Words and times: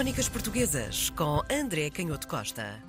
Crónicas 0.00 0.30
Portuguesas 0.30 1.10
com 1.10 1.42
André 1.52 1.90
Canhoto 1.90 2.26
Costa. 2.26 2.82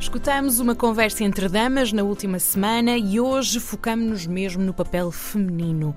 Escutamos 0.00 0.58
uma 0.58 0.74
conversa 0.74 1.22
entre 1.22 1.48
damas 1.48 1.92
na 1.92 2.02
última 2.02 2.40
semana 2.40 2.98
e 2.98 3.20
hoje 3.20 3.60
focamos-nos 3.60 4.26
mesmo 4.26 4.64
no 4.64 4.74
papel 4.74 5.12
feminino. 5.12 5.94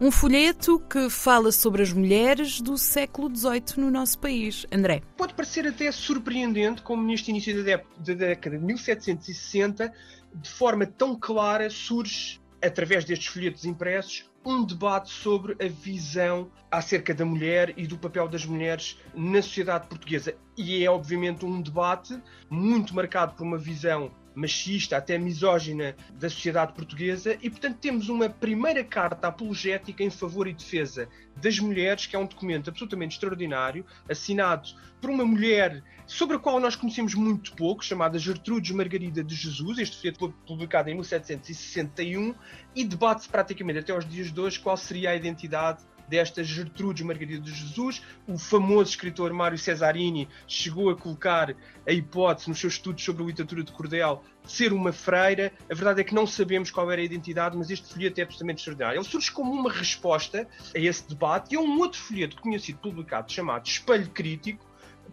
Um 0.00 0.10
folheto 0.10 0.80
que 0.90 1.08
fala 1.08 1.52
sobre 1.52 1.84
as 1.84 1.92
mulheres 1.92 2.60
do 2.60 2.76
século 2.76 3.32
XVIII 3.32 3.76
no 3.76 3.92
nosso 3.92 4.18
país. 4.18 4.66
André. 4.72 5.02
Pode 5.16 5.34
parecer 5.34 5.68
até 5.68 5.92
surpreendente 5.92 6.82
como 6.82 7.04
neste 7.04 7.30
início 7.30 7.64
da 7.64 8.12
década 8.12 8.58
de 8.58 8.64
1760, 8.64 9.92
de 10.34 10.50
forma 10.50 10.84
tão 10.84 11.14
clara, 11.14 11.70
surge, 11.70 12.40
através 12.60 13.04
destes 13.04 13.28
folhetos 13.28 13.64
impressos, 13.64 14.28
um 14.44 14.64
debate 14.64 15.10
sobre 15.10 15.56
a 15.64 15.68
visão 15.68 16.50
acerca 16.70 17.14
da 17.14 17.24
mulher 17.24 17.74
e 17.76 17.86
do 17.86 17.98
papel 17.98 18.28
das 18.28 18.44
mulheres 18.44 18.98
na 19.14 19.42
sociedade 19.42 19.86
portuguesa. 19.86 20.34
E 20.56 20.84
é, 20.84 20.90
obviamente, 20.90 21.44
um 21.44 21.60
debate 21.60 22.20
muito 22.50 22.94
marcado 22.94 23.34
por 23.34 23.44
uma 23.44 23.58
visão 23.58 24.10
machista, 24.34 24.96
até 24.96 25.18
misógina 25.18 25.94
da 26.14 26.28
sociedade 26.28 26.72
portuguesa, 26.72 27.36
e 27.42 27.50
portanto 27.50 27.78
temos 27.78 28.08
uma 28.08 28.28
primeira 28.28 28.82
carta 28.84 29.28
apologética 29.28 30.02
em 30.02 30.10
favor 30.10 30.46
e 30.46 30.52
defesa 30.52 31.08
das 31.36 31.58
mulheres, 31.58 32.06
que 32.06 32.16
é 32.16 32.18
um 32.18 32.26
documento 32.26 32.70
absolutamente 32.70 33.14
extraordinário, 33.14 33.84
assinado 34.08 34.70
por 35.00 35.10
uma 35.10 35.24
mulher 35.24 35.82
sobre 36.06 36.36
a 36.36 36.38
qual 36.38 36.60
nós 36.60 36.76
conhecemos 36.76 37.14
muito 37.14 37.54
pouco, 37.54 37.84
chamada 37.84 38.18
Gertrudes 38.18 38.70
Margarida 38.70 39.24
de 39.24 39.34
Jesus. 39.34 39.78
Este 39.78 40.00
foi 40.00 40.32
publicado 40.46 40.90
em 40.90 40.94
1761 40.94 42.34
e 42.74 42.84
debate-se 42.84 43.28
praticamente 43.28 43.80
até 43.80 43.92
aos 43.92 44.08
dias 44.08 44.32
de 44.32 44.40
hoje 44.40 44.60
qual 44.60 44.76
seria 44.76 45.10
a 45.10 45.16
identidade 45.16 45.82
desta 46.12 46.44
Gertrudes 46.44 47.02
Margarida 47.06 47.40
de 47.40 47.50
Jesus. 47.50 48.02
O 48.28 48.36
famoso 48.36 48.90
escritor 48.90 49.32
Mário 49.32 49.56
Cesarini 49.56 50.28
chegou 50.46 50.90
a 50.90 50.94
colocar 50.94 51.56
a 51.88 51.90
hipótese 51.90 52.50
nos 52.50 52.60
seus 52.60 52.74
estudos 52.74 53.02
sobre 53.02 53.22
a 53.22 53.26
literatura 53.26 53.64
de 53.64 53.72
Cordel 53.72 54.22
de 54.44 54.52
ser 54.52 54.74
uma 54.74 54.92
freira. 54.92 55.50
A 55.70 55.74
verdade 55.74 56.02
é 56.02 56.04
que 56.04 56.14
não 56.14 56.26
sabemos 56.26 56.70
qual 56.70 56.92
era 56.92 57.00
a 57.00 57.04
identidade, 57.04 57.56
mas 57.56 57.70
este 57.70 57.90
folheto 57.90 58.20
é 58.20 58.24
absolutamente 58.24 58.58
extraordinário. 58.58 58.98
Ele 58.98 59.08
surge 59.08 59.32
como 59.32 59.52
uma 59.52 59.72
resposta 59.72 60.46
a 60.76 60.78
esse 60.78 61.08
debate 61.08 61.54
e 61.54 61.56
a 61.56 61.60
um 61.60 61.78
outro 61.78 61.98
folheto 61.98 62.36
que 62.36 62.42
tinha 62.42 62.58
sido 62.58 62.78
publicado 62.80 63.32
chamado 63.32 63.66
Espelho 63.66 64.10
Crítico, 64.10 64.62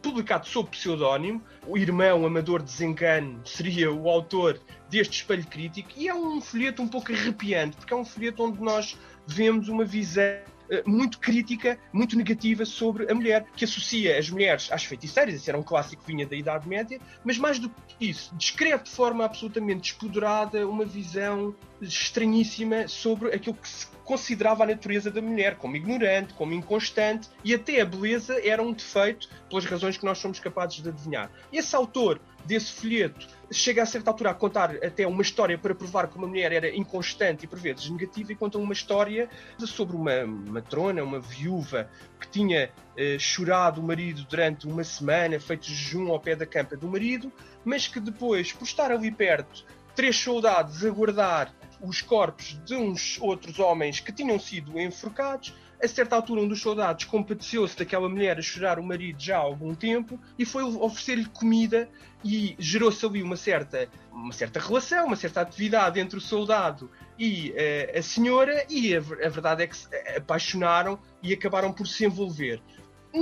publicado 0.01 0.47
sob 0.47 0.69
pseudónimo. 0.69 1.41
O 1.65 1.77
irmão 1.77 2.25
Amador 2.25 2.61
Desengano 2.61 3.39
seria 3.45 3.89
o 3.89 4.09
autor 4.09 4.59
deste 4.89 5.21
espelho 5.21 5.47
crítico 5.47 5.91
e 5.95 6.09
é 6.09 6.13
um 6.13 6.41
folheto 6.41 6.81
um 6.81 6.89
pouco 6.89 7.13
arrepiante, 7.13 7.77
porque 7.77 7.93
é 7.93 7.95
um 7.97 8.03
folheto 8.03 8.43
onde 8.43 8.61
nós 8.61 8.97
vemos 9.25 9.69
uma 9.69 9.85
visão 9.85 10.58
muito 10.85 11.19
crítica, 11.19 11.79
muito 11.91 12.15
negativa 12.17 12.65
sobre 12.65 13.11
a 13.11 13.15
mulher, 13.15 13.45
que 13.55 13.65
associa 13.65 14.17
as 14.17 14.29
mulheres 14.29 14.69
às 14.71 14.83
feiticeiras, 14.83 15.35
esse 15.35 15.49
era 15.49 15.57
um 15.57 15.63
clássico 15.63 16.03
que 16.03 16.11
vinha 16.13 16.25
da 16.25 16.35
Idade 16.35 16.67
Média, 16.67 16.99
mas 17.23 17.37
mais 17.37 17.59
do 17.59 17.69
que 17.69 18.09
isso, 18.09 18.33
descreve 18.35 18.83
de 18.83 18.91
forma 18.91 19.25
absolutamente 19.25 19.91
despoderada 19.91 20.67
uma 20.67 20.85
visão 20.85 21.55
estranhíssima 21.81 22.87
sobre 22.87 23.33
aquilo 23.33 23.55
que 23.55 23.67
se 23.67 23.87
considerava 24.03 24.63
a 24.63 24.67
natureza 24.67 25.11
da 25.11 25.21
mulher 25.21 25.55
como 25.55 25.75
ignorante, 25.75 26.33
como 26.33 26.51
inconstante 26.53 27.29
e 27.43 27.53
até 27.53 27.79
a 27.79 27.85
beleza 27.85 28.39
era 28.43 28.61
um 28.61 28.73
defeito 28.73 29.29
pelas 29.47 29.65
razões 29.65 29.97
que 29.97 30.05
nós 30.05 30.17
somos 30.17 30.39
capazes 30.39 30.81
de 30.81 30.89
adivinhar. 30.89 31.31
Esse 31.53 31.75
autor 31.75 32.19
desse 32.49 32.71
folheto 32.71 33.27
chega 33.51 33.83
a 33.83 33.85
certa 33.85 34.09
altura 34.09 34.31
a 34.31 34.33
contar 34.33 34.71
até 34.83 35.05
uma 35.05 35.21
história 35.21 35.55
para 35.55 35.75
provar 35.75 36.07
que 36.07 36.17
uma 36.17 36.27
mulher 36.27 36.51
era 36.51 36.75
inconstante 36.75 37.45
e 37.45 37.47
por 37.47 37.59
vezes 37.59 37.87
negativa 37.91 38.31
e 38.31 38.35
conta 38.35 38.57
uma 38.57 38.73
história 38.73 39.29
sobre 39.59 39.95
uma 39.95 40.25
matrona, 40.25 41.03
uma 41.03 41.19
viúva 41.19 41.87
que 42.19 42.27
tinha 42.27 42.71
eh, 42.97 43.19
chorado 43.19 43.79
o 43.79 43.83
marido 43.83 44.23
durante 44.27 44.65
uma 44.67 44.83
semana, 44.83 45.39
feito 45.39 45.67
jejum 45.67 46.11
ao 46.11 46.19
pé 46.19 46.35
da 46.35 46.45
campa 46.45 46.75
do 46.75 46.87
marido, 46.87 47.31
mas 47.63 47.87
que 47.87 47.99
depois, 47.99 48.51
por 48.51 48.63
estar 48.63 48.91
ali 48.91 49.11
perto, 49.11 49.63
três 49.95 50.17
soldados 50.17 50.83
a 50.83 50.89
guardar 50.89 51.53
os 51.81 52.01
corpos 52.01 52.59
de 52.65 52.75
uns 52.75 53.17
outros 53.21 53.59
homens 53.59 53.99
que 53.99 54.11
tinham 54.11 54.39
sido 54.39 54.79
enforcados. 54.79 55.53
A 55.81 55.87
certa 55.87 56.15
altura, 56.15 56.41
um 56.41 56.47
dos 56.47 56.61
soldados 56.61 57.05
compadeceu-se 57.05 57.77
daquela 57.77 58.09
mulher 58.09 58.37
a 58.37 58.41
chorar 58.41 58.79
o 58.79 58.83
marido 58.83 59.21
já 59.21 59.37
há 59.37 59.41
algum 59.41 59.73
tempo 59.73 60.19
e 60.37 60.43
foi 60.43 60.63
oferecer-lhe 60.63 61.25
comida 61.25 61.89
e 62.23 62.53
gerou-se 62.59 63.05
ali 63.05 63.23
uma 63.23 63.37
certa, 63.37 63.87
uma 64.11 64.33
certa 64.33 64.59
relação, 64.59 65.07
uma 65.07 65.15
certa 65.15 65.39
atividade 65.39 65.97
entre 65.99 66.17
o 66.17 66.21
soldado 66.21 66.91
e 67.17 67.51
uh, 67.51 67.97
a 67.97 68.01
senhora 68.01 68.65
e 68.69 68.93
a, 68.93 68.97
a 68.97 69.29
verdade 69.29 69.63
é 69.63 69.67
que 69.67 69.77
se 69.77 69.87
apaixonaram 70.17 70.99
e 71.23 71.33
acabaram 71.33 71.71
por 71.71 71.87
se 71.87 72.05
envolver. 72.05 72.61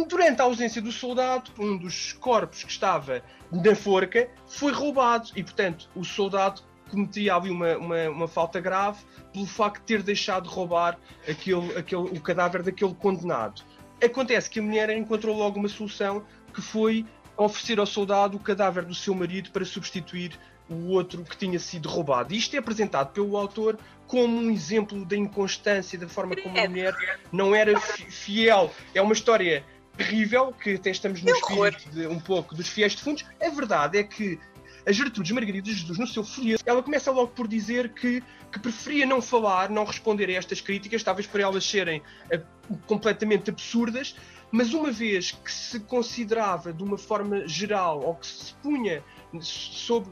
Durante 0.09 0.41
a 0.41 0.45
ausência 0.45 0.81
do 0.81 0.91
soldado, 0.91 1.51
um 1.57 1.77
dos 1.77 2.11
corpos 2.13 2.63
que 2.63 2.71
estava 2.71 3.23
na 3.51 3.73
forca 3.73 4.29
foi 4.45 4.73
roubado 4.73 5.29
e, 5.35 5.41
portanto, 5.41 5.89
o 5.95 6.03
soldado 6.03 6.61
cometia 6.87 7.35
ali 7.35 7.49
uma, 7.49 7.77
uma, 7.77 8.09
uma, 8.09 8.27
falta 8.27 8.59
grave 8.59 8.99
pelo 9.33 9.45
facto 9.45 9.81
de 9.81 9.85
ter 9.85 10.03
deixado 10.03 10.47
de 10.47 10.53
roubar 10.53 10.97
aquele, 11.27 11.75
aquele, 11.77 12.01
o 12.01 12.21
cadáver 12.21 12.63
daquele 12.63 12.93
condenado. 12.93 13.61
Acontece 14.03 14.49
que 14.49 14.59
a 14.59 14.63
mulher 14.63 14.89
encontrou 14.89 15.35
logo 15.35 15.59
uma 15.59 15.67
solução 15.67 16.23
que 16.53 16.61
foi 16.61 17.05
oferecer 17.35 17.79
ao 17.79 17.85
soldado 17.85 18.37
o 18.37 18.39
cadáver 18.39 18.83
do 18.83 18.95
seu 18.95 19.13
marido 19.13 19.51
para 19.51 19.63
substituir 19.63 20.37
o 20.69 20.89
outro 20.89 21.23
que 21.23 21.37
tinha 21.37 21.59
sido 21.59 21.87
roubado. 21.87 22.33
Isto 22.33 22.55
é 22.55 22.59
apresentado 22.59 23.13
pelo 23.13 23.37
autor 23.37 23.77
como 24.05 24.37
um 24.37 24.51
exemplo 24.51 25.05
da 25.05 25.15
inconstância, 25.15 25.97
da 25.97 26.07
forma 26.07 26.35
como 26.35 26.57
a 26.57 26.67
mulher 26.67 26.95
não 27.31 27.55
era 27.55 27.79
fiel. 27.79 28.71
É 28.93 29.01
uma 29.01 29.13
história 29.13 29.63
terrível, 29.95 30.53
que 30.53 30.75
até 30.75 30.91
estamos 30.91 31.21
no 31.21 31.31
espírito 31.31 31.89
de, 31.89 32.07
um 32.07 32.19
pouco 32.19 32.55
dos 32.55 32.67
fiéis 32.67 32.95
defuntos. 32.95 33.25
A 33.41 33.49
verdade 33.49 33.97
é 33.97 34.03
que 34.03 34.39
a 34.87 34.91
Gertrudes 34.93 35.31
Margarida 35.31 35.61
de 35.61 35.73
Jesus, 35.73 35.97
no 35.97 36.07
seu 36.07 36.23
folheto, 36.23 36.63
ela 36.65 36.81
começa 36.81 37.11
logo 37.11 37.27
por 37.27 37.45
dizer 37.45 37.89
que, 37.89 38.23
que 38.49 38.57
preferia 38.57 39.05
não 39.05 39.21
falar, 39.21 39.69
não 39.69 39.83
responder 39.83 40.29
a 40.29 40.33
estas 40.33 40.61
críticas, 40.61 41.03
talvez 41.03 41.27
por 41.27 41.41
elas 41.41 41.65
serem 41.65 42.01
uh, 42.31 42.77
completamente 42.87 43.49
absurdas, 43.49 44.15
mas 44.49 44.73
uma 44.73 44.89
vez 44.89 45.31
que 45.31 45.51
se 45.51 45.81
considerava 45.81 46.71
de 46.71 46.81
uma 46.81 46.97
forma 46.97 47.45
geral, 47.45 48.01
ou 48.01 48.15
que 48.15 48.27
se 48.27 48.53
punha 48.55 49.03
sob 49.41 50.07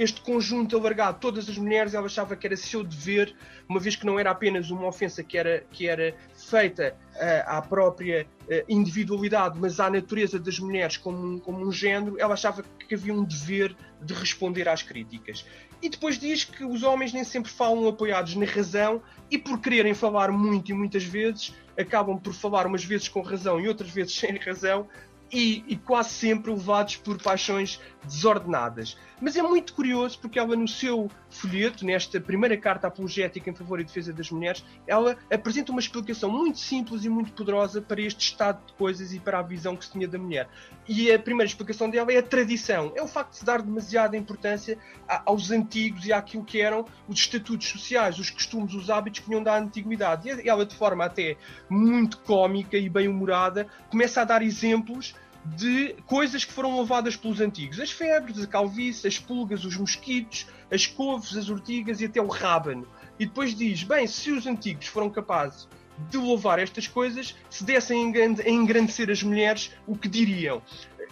este 0.00 0.22
conjunto 0.22 0.78
alargado, 0.78 1.18
todas 1.20 1.46
as 1.46 1.58
mulheres, 1.58 1.92
ela 1.92 2.06
achava 2.06 2.34
que 2.34 2.46
era 2.46 2.56
seu 2.56 2.82
dever, 2.82 3.36
uma 3.68 3.78
vez 3.78 3.96
que 3.96 4.06
não 4.06 4.18
era 4.18 4.30
apenas 4.30 4.70
uma 4.70 4.86
ofensa 4.86 5.22
que 5.22 5.36
era, 5.36 5.62
que 5.70 5.86
era 5.86 6.14
feita 6.32 6.96
uh, 7.16 7.18
à 7.46 7.60
própria 7.60 8.26
uh, 8.44 8.64
individualidade, 8.66 9.58
mas 9.60 9.78
à 9.78 9.90
natureza 9.90 10.38
das 10.38 10.58
mulheres 10.58 10.96
como, 10.96 11.38
como 11.40 11.66
um 11.66 11.70
género, 11.70 12.16
ela 12.18 12.32
achava 12.32 12.64
que 12.88 12.94
havia 12.94 13.12
um 13.12 13.22
dever 13.22 13.76
de 14.00 14.14
responder 14.14 14.70
às 14.70 14.82
críticas. 14.82 15.44
E 15.82 15.90
depois 15.90 16.18
diz 16.18 16.44
que 16.44 16.64
os 16.64 16.82
homens 16.82 17.12
nem 17.12 17.22
sempre 17.22 17.52
falam 17.52 17.86
apoiados 17.86 18.34
na 18.36 18.46
razão 18.46 19.02
e 19.30 19.36
por 19.36 19.60
quererem 19.60 19.92
falar 19.92 20.32
muito 20.32 20.70
e 20.70 20.74
muitas 20.74 21.04
vezes, 21.04 21.54
acabam 21.78 22.18
por 22.18 22.32
falar 22.32 22.66
umas 22.66 22.84
vezes 22.84 23.08
com 23.08 23.20
razão 23.20 23.60
e 23.60 23.68
outras 23.68 23.90
vezes 23.90 24.14
sem 24.16 24.36
razão, 24.38 24.88
e, 25.32 25.64
e, 25.68 25.76
quase 25.76 26.10
sempre 26.10 26.50
levados 26.50 26.96
por 26.96 27.20
paixões 27.22 27.80
desordenadas. 28.04 28.96
Mas 29.20 29.36
é 29.36 29.42
muito 29.42 29.74
curioso 29.74 30.18
porque 30.18 30.38
ela, 30.38 30.56
no 30.56 30.66
seu 30.66 31.10
folheto, 31.28 31.84
nesta 31.84 32.20
primeira 32.20 32.56
carta 32.56 32.88
apologética 32.88 33.50
em 33.50 33.54
favor 33.54 33.78
e 33.78 33.84
defesa 33.84 34.12
das 34.12 34.30
mulheres, 34.30 34.64
ela 34.86 35.16
apresenta 35.30 35.70
uma 35.70 35.80
explicação 35.80 36.30
muito 36.30 36.58
simples 36.58 37.04
e 37.04 37.08
muito 37.08 37.32
poderosa 37.32 37.82
para 37.82 38.00
este 38.00 38.20
estado 38.20 38.64
de 38.66 38.72
coisas 38.72 39.12
e 39.12 39.20
para 39.20 39.38
a 39.38 39.42
visão 39.42 39.76
que 39.76 39.84
se 39.84 39.92
tinha 39.92 40.08
da 40.08 40.18
mulher. 40.18 40.48
E 40.88 41.12
a 41.12 41.18
primeira 41.18 41.48
explicação 41.48 41.90
dela 41.90 42.10
é 42.12 42.18
a 42.18 42.22
tradição, 42.22 42.92
é 42.96 43.02
o 43.02 43.06
facto 43.06 43.32
de 43.32 43.38
se 43.38 43.44
dar 43.44 43.60
demasiada 43.60 44.16
importância 44.16 44.78
aos 45.06 45.50
antigos 45.50 46.06
e 46.06 46.12
àquilo 46.12 46.42
que 46.42 46.60
eram 46.60 46.86
os 47.06 47.18
estatutos 47.18 47.68
sociais, 47.68 48.18
os 48.18 48.30
costumes, 48.30 48.74
os 48.74 48.88
hábitos 48.88 49.20
que 49.20 49.28
vinham 49.28 49.42
da 49.42 49.56
antiguidade. 49.56 50.30
E 50.30 50.48
ela, 50.48 50.64
de 50.64 50.74
forma 50.74 51.04
até 51.04 51.36
muito 51.68 52.18
cômica 52.18 52.76
e 52.76 52.88
bem-humorada, 52.88 53.66
começa 53.90 54.22
a 54.22 54.24
dar 54.24 54.42
exemplos 54.42 55.14
de 55.44 55.94
coisas 56.06 56.44
que 56.44 56.52
foram 56.52 56.78
lavadas 56.78 57.16
pelos 57.16 57.40
antigos. 57.40 57.80
As 57.80 57.90
febres, 57.90 58.42
a 58.42 58.46
calvície, 58.46 59.06
as 59.06 59.18
pulgas, 59.18 59.64
os 59.64 59.76
mosquitos, 59.76 60.46
as 60.70 60.86
couves, 60.86 61.36
as 61.36 61.48
ortigas 61.48 62.00
e 62.00 62.04
até 62.04 62.20
o 62.20 62.28
rábano. 62.28 62.86
E 63.18 63.26
depois 63.26 63.54
diz, 63.54 63.82
bem, 63.82 64.06
se 64.06 64.30
os 64.30 64.46
antigos 64.46 64.86
foram 64.86 65.10
capazes 65.10 65.68
de 66.08 66.16
louvar 66.16 66.58
estas 66.58 66.86
coisas, 66.86 67.36
se 67.50 67.64
dessem 67.64 68.12
a 68.16 68.48
engrandecer 68.48 69.10
as 69.10 69.22
mulheres, 69.22 69.70
o 69.86 69.96
que 69.96 70.08
diriam? 70.08 70.62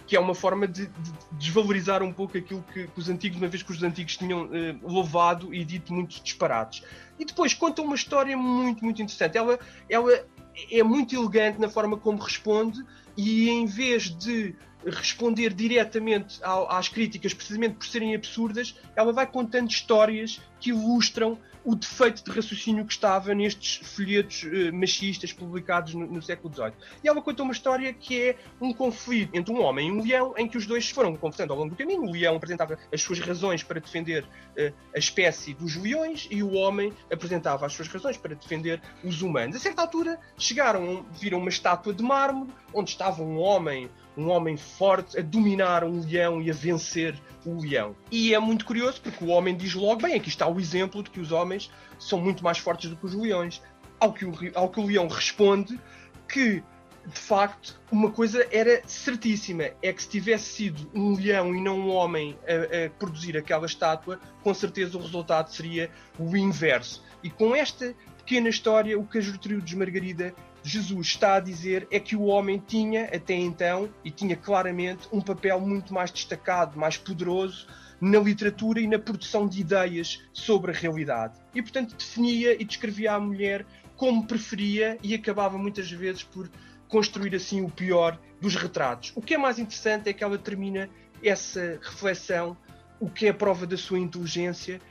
Que 0.07 0.15
é 0.15 0.19
uma 0.19 0.33
forma 0.33 0.67
de, 0.67 0.87
de 0.87 1.11
desvalorizar 1.33 2.01
um 2.01 2.11
pouco 2.11 2.35
aquilo 2.35 2.63
que, 2.73 2.87
que, 2.87 2.99
os 2.99 3.09
antigos, 3.09 3.37
uma 3.37 3.47
vez 3.47 3.61
que 3.61 3.71
os 3.71 3.83
antigos 3.83 4.17
tinham 4.17 4.49
eh, 4.51 4.75
louvado 4.81 5.53
e 5.53 5.63
dito 5.63 5.93
muitos 5.93 6.19
disparates. 6.21 6.83
E 7.19 7.25
depois 7.25 7.53
conta 7.53 7.83
uma 7.83 7.95
história 7.95 8.35
muito, 8.35 8.83
muito 8.83 9.01
interessante. 9.03 9.37
Ela, 9.37 9.59
ela 9.87 10.25
é 10.71 10.83
muito 10.83 11.15
elegante 11.15 11.59
na 11.59 11.69
forma 11.69 11.97
como 11.97 12.21
responde 12.21 12.83
e 13.15 13.49
em 13.49 13.65
vez 13.65 14.09
de 14.09 14.55
responder 14.85 15.53
diretamente 15.53 16.39
às 16.41 16.87
críticas, 16.87 17.33
precisamente 17.33 17.75
por 17.75 17.85
serem 17.85 18.15
absurdas, 18.15 18.75
ela 18.95 19.11
vai 19.11 19.27
contando 19.27 19.69
histórias 19.69 20.39
que 20.59 20.69
ilustram 20.69 21.37
o 21.63 21.75
defeito 21.75 22.23
de 22.23 22.31
raciocínio 22.31 22.85
que 22.85 22.93
estava 22.93 23.33
nestes 23.33 23.87
folhetos 23.87 24.43
uh, 24.43 24.73
machistas 24.73 25.33
publicados 25.33 25.93
no, 25.93 26.07
no, 26.07 26.21
século 26.21 26.53
XVIII. 26.53 26.73
E 27.03 27.07
ela 27.07 27.21
conta 27.21 27.43
uma 27.43 27.51
história 27.51 27.91
que 27.93 28.21
é 28.21 28.35
um 28.59 28.73
conflito 28.73 29.35
entre 29.35 29.53
um 29.53 29.61
homem 29.61 29.89
e 29.89 29.91
um 29.91 30.01
leão, 30.01 30.33
em 30.37 30.47
que 30.47 30.57
os 30.57 30.65
dois 30.65 30.89
foram 30.89 31.15
confrontando 31.15 31.53
ao 31.53 31.59
longo 31.59 31.71
do 31.71 31.75
caminho. 31.75 32.03
O 32.03 32.11
leão 32.11 32.35
apresentava 32.35 32.77
as 32.93 33.01
suas 33.01 33.19
razões 33.19 33.63
para 33.63 33.79
defender 33.79 34.23
uh, 34.23 34.73
a 34.95 34.99
espécie 34.99 35.53
dos 35.53 35.75
leões 35.75 36.27
e 36.31 36.41
o 36.41 36.53
homem 36.53 36.93
apresentava 37.11 37.65
as 37.65 37.73
suas 37.73 37.87
razões 37.87 38.17
para 38.17 38.35
defender 38.35 38.81
os 39.03 39.21
humanos. 39.21 39.55
A 39.55 39.59
certa 39.59 39.81
altura 39.81 40.19
chegaram, 40.37 41.05
viram 41.11 41.39
uma 41.39 41.49
estátua 41.49 41.93
de 41.93 42.03
mármore 42.03 42.51
onde 42.73 42.91
estava 42.91 43.21
um 43.21 43.37
homem 43.37 43.89
um 44.19 44.29
homem 44.29 44.57
forte 44.57 45.17
a 45.17 45.21
dominar 45.21 45.83
um 45.83 46.01
leão 46.01 46.41
e 46.41 46.51
a 46.51 46.53
vencer 46.53 47.15
o 47.45 47.61
leão. 47.61 47.95
E 48.11 48.33
é 48.33 48.39
muito 48.39 48.65
curioso 48.65 49.01
porque 49.01 49.23
o 49.23 49.29
homem 49.29 49.55
diz 49.55 49.73
logo: 49.73 50.01
bem, 50.01 50.15
aqui 50.15 50.29
está 50.29 50.47
o 50.47 50.59
exemplo 50.59 51.01
de 51.01 51.09
que 51.09 51.19
os 51.19 51.31
homens 51.31 51.71
são 51.97 52.19
muito 52.19 52.43
mais 52.43 52.57
fortes 52.57 52.89
do 52.89 52.95
que 52.95 53.05
os 53.05 53.13
leões. 53.13 53.61
Ao 53.99 54.13
que 54.13 54.25
o, 54.25 54.33
ao 54.55 54.69
que 54.69 54.79
o 54.79 54.85
leão 54.85 55.07
responde 55.07 55.79
que 56.27 56.63
de 57.05 57.19
facto, 57.19 57.79
uma 57.91 58.11
coisa 58.11 58.47
era 58.51 58.81
certíssima: 58.85 59.63
é 59.81 59.93
que 59.93 60.03
se 60.03 60.09
tivesse 60.09 60.45
sido 60.45 60.89
um 60.93 61.15
leão 61.15 61.55
e 61.55 61.61
não 61.61 61.79
um 61.79 61.89
homem 61.89 62.37
a, 62.47 62.85
a, 62.85 62.89
produzir 62.91 63.37
aquela 63.37 63.65
estátua, 63.65 64.19
com 64.43 64.53
certeza 64.53 64.97
o 64.97 65.01
resultado 65.01 65.49
seria 65.49 65.89
o 66.17 66.35
inverso. 66.35 67.03
E 67.23 67.29
com 67.29 67.55
esta 67.55 67.95
pequena 68.17 68.49
história, 68.49 68.97
o 68.97 69.07
a 69.11 69.19
Gertrudes 69.19 69.73
Margarida 69.73 70.35
Jesus 70.63 71.07
está 71.07 71.35
a 71.35 71.39
dizer 71.39 71.87
é 71.91 71.99
que 71.99 72.15
o 72.15 72.23
homem 72.23 72.61
tinha, 72.65 73.05
até 73.05 73.33
então, 73.33 73.89
e 74.03 74.11
tinha 74.11 74.35
claramente, 74.35 75.07
um 75.11 75.21
papel 75.21 75.59
muito 75.59 75.93
mais 75.93 76.11
destacado, 76.11 76.77
mais 76.77 76.97
poderoso 76.97 77.67
na 78.01 78.19
literatura 78.19 78.79
e 78.79 78.87
na 78.87 78.97
produção 78.97 79.47
de 79.47 79.59
ideias 79.59 80.21
sobre 80.31 80.71
a 80.71 80.73
realidade. 80.73 81.39
E, 81.53 81.61
portanto, 81.61 81.95
definia 81.95 82.61
e 82.61 82.63
descrevia 82.63 83.13
a 83.13 83.19
mulher 83.19 83.65
como 83.95 84.25
preferia 84.25 84.97
e 85.03 85.13
acabava 85.13 85.57
muitas 85.57 85.91
vezes 85.91 86.23
por 86.23 86.49
construir 86.87 87.35
assim 87.35 87.61
o 87.61 87.69
pior 87.69 88.17
dos 88.39 88.55
retratos. 88.55 89.11
O 89.15 89.21
que 89.21 89.33
é 89.33 89.37
mais 89.37 89.59
interessante 89.59 90.09
é 90.09 90.13
que 90.13 90.23
ela 90.23 90.37
termina 90.37 90.89
essa 91.23 91.77
reflexão, 91.81 92.55
o 92.99 93.09
que 93.09 93.27
é 93.27 93.29
a 93.29 93.33
prova 93.33 93.67
da 93.67 93.77
sua 93.77 93.99
inteligência, 93.99 94.81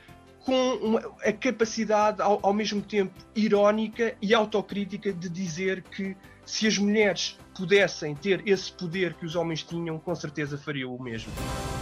com 0.49 0.97
a 0.97 1.33
capacidade, 1.33 2.23
ao, 2.23 2.41
ao 2.43 2.55
mesmo 2.55 2.81
tempo 2.81 3.13
irónica 3.37 4.17
e 4.23 4.33
autocrítica, 4.33 5.13
de 5.13 5.29
dizer 5.29 5.83
que 5.83 6.17
se 6.47 6.67
as 6.67 6.79
mulheres 6.79 7.39
pudessem 7.55 8.15
ter 8.15 8.43
esse 8.49 8.73
poder 8.73 9.13
que 9.13 9.27
os 9.27 9.37
homens 9.37 9.63
tinham, 9.63 9.99
com 9.99 10.15
certeza 10.15 10.57
fariam 10.57 10.95
o 10.95 11.03
mesmo. 11.03 11.31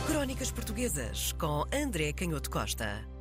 Crónicas 0.09 0.51
Portuguesas 0.51 1.33
com 1.35 1.65
André 1.73 2.13
Canhoto 2.13 2.51
Costa. 2.51 3.16